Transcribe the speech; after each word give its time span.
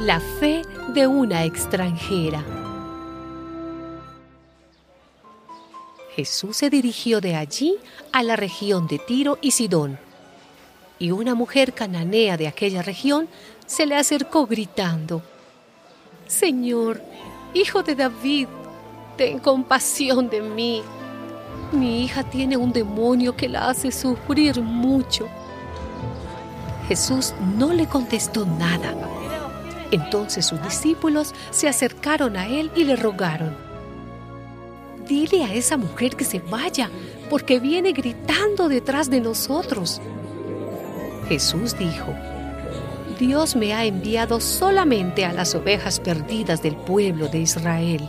La 0.00 0.18
fe 0.18 0.62
de 0.94 1.06
una 1.06 1.44
extranjera. 1.44 2.42
Jesús 6.16 6.56
se 6.56 6.70
dirigió 6.70 7.20
de 7.20 7.36
allí 7.36 7.76
a 8.10 8.22
la 8.22 8.34
región 8.34 8.86
de 8.86 8.98
Tiro 8.98 9.36
y 9.42 9.50
Sidón. 9.50 9.98
Y 10.98 11.10
una 11.10 11.34
mujer 11.34 11.74
cananea 11.74 12.38
de 12.38 12.48
aquella 12.48 12.80
región 12.80 13.28
se 13.66 13.84
le 13.84 13.94
acercó 13.94 14.46
gritando, 14.46 15.20
Señor, 16.26 17.02
hijo 17.52 17.82
de 17.82 17.94
David, 17.94 18.48
ten 19.18 19.38
compasión 19.38 20.30
de 20.30 20.40
mí. 20.40 20.82
Mi 21.72 22.04
hija 22.04 22.24
tiene 22.24 22.56
un 22.56 22.72
demonio 22.72 23.36
que 23.36 23.50
la 23.50 23.68
hace 23.68 23.92
sufrir 23.92 24.62
mucho. 24.62 25.28
Jesús 26.88 27.34
no 27.58 27.74
le 27.74 27.86
contestó 27.86 28.46
nada. 28.46 28.94
Entonces 29.90 30.46
sus 30.46 30.62
discípulos 30.62 31.34
se 31.50 31.68
acercaron 31.68 32.36
a 32.36 32.46
él 32.46 32.70
y 32.76 32.84
le 32.84 32.96
rogaron, 32.96 33.56
dile 35.10 35.42
a 35.42 35.52
esa 35.52 35.76
mujer 35.76 36.14
que 36.14 36.24
se 36.24 36.38
vaya, 36.38 36.88
porque 37.28 37.58
viene 37.58 37.92
gritando 37.92 38.68
detrás 38.68 39.10
de 39.10 39.20
nosotros. 39.20 40.00
Jesús 41.28 41.76
dijo, 41.76 42.14
Dios 43.18 43.56
me 43.56 43.74
ha 43.74 43.84
enviado 43.84 44.40
solamente 44.40 45.24
a 45.24 45.32
las 45.32 45.54
ovejas 45.54 45.98
perdidas 45.98 46.62
del 46.62 46.76
pueblo 46.76 47.28
de 47.28 47.40
Israel. 47.40 48.08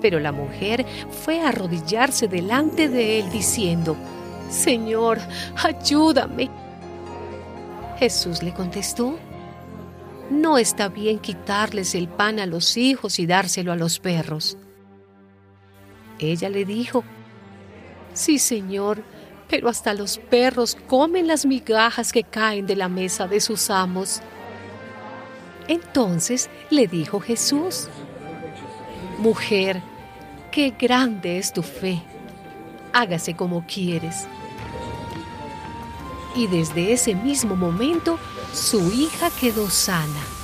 Pero 0.00 0.20
la 0.20 0.30
mujer 0.30 0.86
fue 1.24 1.40
a 1.40 1.48
arrodillarse 1.48 2.28
delante 2.28 2.88
de 2.88 3.18
él 3.18 3.30
diciendo, 3.30 3.96
Señor, 4.48 5.18
ayúdame. 5.56 6.48
Jesús 7.98 8.42
le 8.42 8.52
contestó, 8.52 9.18
No 10.30 10.58
está 10.58 10.88
bien 10.88 11.18
quitarles 11.18 11.94
el 11.94 12.08
pan 12.08 12.38
a 12.38 12.46
los 12.46 12.76
hijos 12.76 13.18
y 13.18 13.26
dárselo 13.26 13.72
a 13.72 13.76
los 13.76 13.98
perros. 13.98 14.58
Ella 16.18 16.48
le 16.48 16.64
dijo, 16.64 17.04
Sí, 18.12 18.38
Señor, 18.38 19.02
pero 19.48 19.68
hasta 19.68 19.94
los 19.94 20.18
perros 20.18 20.76
comen 20.86 21.26
las 21.26 21.46
migajas 21.46 22.12
que 22.12 22.24
caen 22.24 22.66
de 22.66 22.76
la 22.76 22.88
mesa 22.88 23.26
de 23.26 23.40
sus 23.40 23.70
amos. 23.70 24.20
Entonces 25.68 26.50
le 26.70 26.86
dijo 26.86 27.20
Jesús, 27.20 27.88
Mujer, 29.18 29.82
qué 30.50 30.74
grande 30.78 31.38
es 31.38 31.52
tu 31.52 31.62
fe, 31.62 32.02
hágase 32.92 33.34
como 33.34 33.64
quieres. 33.66 34.26
Y 36.36 36.46
desde 36.46 36.92
ese 36.92 37.14
mismo 37.14 37.56
momento 37.56 38.18
su 38.52 38.92
hija 38.92 39.30
quedó 39.30 39.70
sana. 39.70 40.38